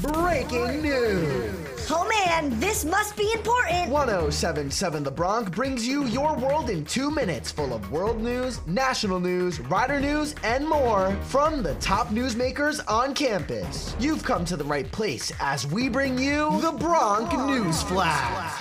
Breaking 0.00 0.82
news. 0.82 1.86
Oh 1.90 2.08
man, 2.08 2.58
this 2.58 2.84
must 2.84 3.16
be 3.16 3.30
important. 3.32 3.90
1077 3.90 5.04
The 5.04 5.10
Bronc 5.10 5.54
brings 5.54 5.86
you 5.86 6.06
your 6.06 6.34
world 6.36 6.70
in 6.70 6.84
two 6.84 7.10
minutes, 7.10 7.52
full 7.52 7.74
of 7.74 7.90
world 7.92 8.20
news, 8.20 8.66
national 8.66 9.20
news, 9.20 9.60
rider 9.60 10.00
news, 10.00 10.34
and 10.42 10.66
more 10.66 11.14
from 11.24 11.62
the 11.62 11.74
top 11.74 12.08
newsmakers 12.08 12.80
on 12.88 13.14
campus. 13.14 13.94
You've 14.00 14.24
come 14.24 14.44
to 14.46 14.56
the 14.56 14.64
right 14.64 14.90
place 14.90 15.30
as 15.40 15.66
we 15.66 15.88
bring 15.88 16.18
you 16.18 16.60
the 16.60 16.72
Bronc 16.72 17.32
News 17.46 17.82
Flash. 17.82 18.60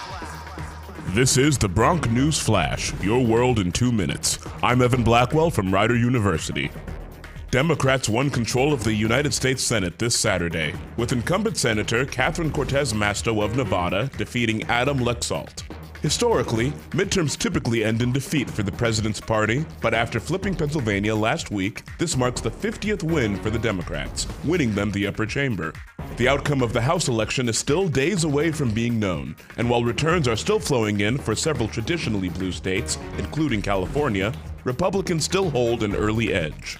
This 1.09 1.37
is 1.37 1.57
the 1.57 1.69
Bronc 1.69 2.09
News 2.11 2.39
Flash, 2.39 2.93
your 3.01 3.25
world 3.25 3.59
in 3.59 3.71
two 3.71 3.91
minutes. 3.91 4.37
I'm 4.61 4.81
Evan 4.81 5.03
Blackwell 5.03 5.49
from 5.49 5.73
Rider 5.73 5.95
University. 5.95 6.69
Democrats 7.51 8.07
won 8.07 8.29
control 8.29 8.71
of 8.71 8.85
the 8.85 8.93
United 8.93 9.33
States 9.33 9.61
Senate 9.61 9.99
this 9.99 10.17
Saturday, 10.17 10.73
with 10.95 11.11
incumbent 11.11 11.57
Senator 11.57 12.05
Catherine 12.05 12.49
Cortez 12.49 12.93
Masto 12.93 13.43
of 13.43 13.57
Nevada 13.57 14.09
defeating 14.17 14.63
Adam 14.69 14.99
Laxalt. 14.99 15.63
Historically, 16.01 16.71
midterms 16.91 17.37
typically 17.37 17.83
end 17.83 18.01
in 18.01 18.13
defeat 18.13 18.49
for 18.49 18.63
the 18.63 18.71
president's 18.71 19.19
party, 19.19 19.65
but 19.81 19.93
after 19.93 20.17
flipping 20.17 20.55
Pennsylvania 20.55 21.13
last 21.13 21.51
week, 21.51 21.83
this 21.97 22.15
marks 22.15 22.39
the 22.39 22.49
50th 22.49 23.03
win 23.03 23.35
for 23.35 23.49
the 23.49 23.59
Democrats, 23.59 24.27
winning 24.45 24.73
them 24.73 24.89
the 24.89 25.05
upper 25.05 25.25
chamber. 25.25 25.73
The 26.15 26.29
outcome 26.29 26.61
of 26.61 26.71
the 26.71 26.79
House 26.79 27.09
election 27.09 27.49
is 27.49 27.57
still 27.57 27.89
days 27.89 28.23
away 28.23 28.53
from 28.53 28.71
being 28.71 28.97
known, 28.97 29.35
and 29.57 29.69
while 29.69 29.83
returns 29.83 30.25
are 30.29 30.37
still 30.37 30.59
flowing 30.59 31.01
in 31.01 31.17
for 31.17 31.35
several 31.35 31.67
traditionally 31.67 32.29
blue 32.29 32.53
states, 32.53 32.97
including 33.17 33.61
California, 33.61 34.31
Republicans 34.63 35.25
still 35.25 35.49
hold 35.49 35.83
an 35.83 35.93
early 35.97 36.33
edge. 36.33 36.77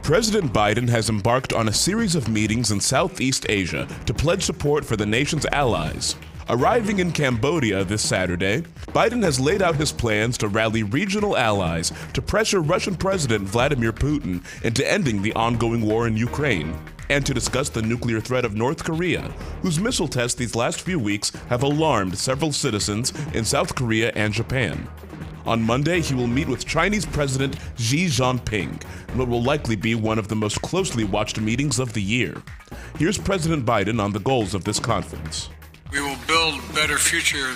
President 0.00 0.52
Biden 0.52 0.88
has 0.88 1.08
embarked 1.08 1.52
on 1.52 1.68
a 1.68 1.72
series 1.72 2.16
of 2.16 2.28
meetings 2.28 2.72
in 2.72 2.80
Southeast 2.80 3.46
Asia 3.48 3.86
to 4.06 4.14
pledge 4.14 4.42
support 4.42 4.84
for 4.84 4.96
the 4.96 5.06
nation's 5.06 5.46
allies. 5.46 6.16
Arriving 6.48 6.98
in 6.98 7.12
Cambodia 7.12 7.84
this 7.84 8.02
Saturday, 8.02 8.62
Biden 8.88 9.22
has 9.22 9.38
laid 9.38 9.62
out 9.62 9.76
his 9.76 9.92
plans 9.92 10.36
to 10.38 10.48
rally 10.48 10.82
regional 10.82 11.36
allies 11.36 11.92
to 12.14 12.20
pressure 12.20 12.60
Russian 12.60 12.96
President 12.96 13.44
Vladimir 13.44 13.92
Putin 13.92 14.42
into 14.64 14.90
ending 14.90 15.22
the 15.22 15.32
ongoing 15.34 15.82
war 15.82 16.08
in 16.08 16.16
Ukraine, 16.16 16.76
and 17.08 17.24
to 17.24 17.32
discuss 17.32 17.68
the 17.68 17.82
nuclear 17.82 18.20
threat 18.20 18.44
of 18.44 18.56
North 18.56 18.82
Korea, 18.82 19.22
whose 19.62 19.78
missile 19.78 20.08
tests 20.08 20.36
these 20.36 20.56
last 20.56 20.80
few 20.80 20.98
weeks 20.98 21.30
have 21.48 21.62
alarmed 21.62 22.18
several 22.18 22.50
citizens 22.50 23.12
in 23.34 23.44
South 23.44 23.76
Korea 23.76 24.10
and 24.16 24.34
Japan. 24.34 24.88
On 25.44 25.60
Monday, 25.60 26.00
he 26.00 26.14
will 26.14 26.28
meet 26.28 26.48
with 26.48 26.64
Chinese 26.64 27.04
President 27.04 27.56
Xi 27.76 28.06
Jinping 28.06 28.80
in 29.08 29.18
what 29.18 29.28
will 29.28 29.42
likely 29.42 29.74
be 29.74 29.94
one 29.94 30.18
of 30.18 30.28
the 30.28 30.36
most 30.36 30.62
closely 30.62 31.04
watched 31.04 31.40
meetings 31.40 31.78
of 31.78 31.92
the 31.92 32.02
year. 32.02 32.40
Here's 32.98 33.18
President 33.18 33.66
Biden 33.66 34.00
on 34.00 34.12
the 34.12 34.20
goals 34.20 34.54
of 34.54 34.64
this 34.64 34.78
conference. 34.78 35.48
We 35.90 36.00
will 36.00 36.16
build 36.26 36.60
a 36.70 36.72
better 36.72 36.96
future, 36.96 37.52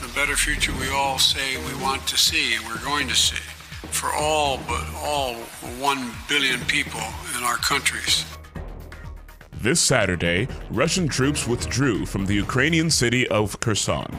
the 0.00 0.12
better 0.14 0.36
future 0.36 0.72
we 0.78 0.90
all 0.90 1.18
say 1.18 1.56
we 1.66 1.82
want 1.82 2.06
to 2.08 2.18
see 2.18 2.54
and 2.54 2.64
we're 2.66 2.84
going 2.84 3.08
to 3.08 3.16
see 3.16 3.42
for 3.90 4.10
all 4.12 4.58
but 4.68 4.86
all 4.96 5.34
1 5.34 6.12
billion 6.28 6.60
people 6.66 7.00
in 7.36 7.42
our 7.42 7.56
countries. 7.56 8.24
This 9.62 9.80
Saturday, 9.80 10.46
Russian 10.70 11.08
troops 11.08 11.46
withdrew 11.46 12.06
from 12.06 12.26
the 12.26 12.34
Ukrainian 12.34 12.90
city 12.90 13.26
of 13.28 13.58
Kherson. 13.60 14.10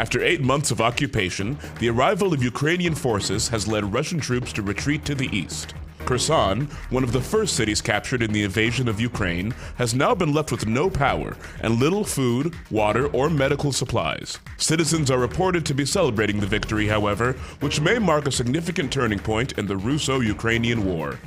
After 0.00 0.24
eight 0.24 0.40
months 0.40 0.70
of 0.70 0.80
occupation, 0.80 1.58
the 1.78 1.90
arrival 1.90 2.32
of 2.32 2.42
Ukrainian 2.42 2.94
forces 2.94 3.48
has 3.48 3.68
led 3.68 3.92
Russian 3.92 4.18
troops 4.18 4.50
to 4.54 4.62
retreat 4.62 5.04
to 5.04 5.14
the 5.14 5.28
east. 5.28 5.74
Kherson, 6.06 6.70
one 6.88 7.04
of 7.04 7.12
the 7.12 7.20
first 7.20 7.54
cities 7.54 7.82
captured 7.82 8.22
in 8.22 8.32
the 8.32 8.42
invasion 8.42 8.88
of 8.88 8.98
Ukraine, 8.98 9.50
has 9.76 9.94
now 9.94 10.14
been 10.14 10.32
left 10.32 10.52
with 10.52 10.66
no 10.66 10.88
power 10.88 11.36
and 11.60 11.78
little 11.78 12.02
food, 12.02 12.54
water, 12.70 13.08
or 13.08 13.28
medical 13.28 13.72
supplies. 13.72 14.38
Citizens 14.56 15.10
are 15.10 15.18
reported 15.18 15.66
to 15.66 15.74
be 15.74 15.84
celebrating 15.84 16.40
the 16.40 16.46
victory, 16.46 16.86
however, 16.86 17.34
which 17.60 17.82
may 17.82 17.98
mark 17.98 18.26
a 18.26 18.32
significant 18.32 18.90
turning 18.90 19.18
point 19.18 19.58
in 19.58 19.66
the 19.66 19.76
Russo 19.76 20.20
Ukrainian 20.20 20.86
War. 20.86 21.18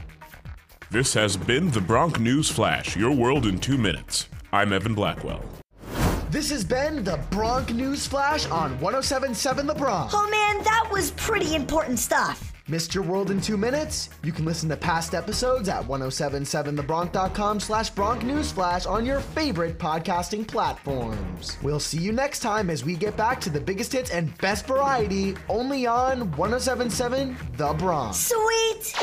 This 0.89 1.13
has 1.13 1.37
been 1.37 1.69
the 1.69 1.81
Bronc 1.81 2.19
News 2.19 2.49
Flash, 2.49 2.97
your 2.97 3.11
world 3.11 3.45
in 3.45 3.59
two 3.59 3.77
minutes. 3.77 4.29
I'm 4.51 4.73
Evan 4.73 4.95
Blackwell. 4.95 5.62
This 6.33 6.49
has 6.49 6.63
been 6.65 7.03
the 7.03 7.17
Bronc 7.29 7.71
News 7.75 8.07
Flash 8.07 8.47
on 8.47 8.71
1077 8.79 9.67
The 9.67 9.75
Bronc. 9.75 10.09
Oh 10.15 10.27
man, 10.31 10.63
that 10.63 10.89
was 10.91 11.11
pretty 11.11 11.53
important 11.53 11.99
stuff. 11.99 12.51
Missed 12.67 12.95
your 12.95 13.03
world 13.03 13.29
in 13.29 13.39
two 13.39 13.55
minutes? 13.55 14.09
You 14.23 14.31
can 14.31 14.43
listen 14.43 14.67
to 14.69 14.75
past 14.75 15.13
episodes 15.13 15.69
at 15.69 15.83
1077thebronc.com 15.83 17.59
slash 17.59 17.91
Bronc 17.91 18.23
Newsflash 18.23 18.89
on 18.89 19.05
your 19.05 19.19
favorite 19.19 19.77
podcasting 19.77 20.47
platforms. 20.47 21.59
We'll 21.61 21.79
see 21.79 21.99
you 21.99 22.11
next 22.11 22.39
time 22.39 22.71
as 22.71 22.83
we 22.83 22.95
get 22.95 23.15
back 23.15 23.39
to 23.41 23.51
the 23.51 23.61
biggest 23.61 23.93
hits 23.93 24.09
and 24.09 24.35
best 24.39 24.65
variety 24.65 25.35
only 25.49 25.85
on 25.85 26.31
1077 26.31 27.37
The 27.57 27.73
Bronc. 27.73 28.15
Sweet. 28.15 28.95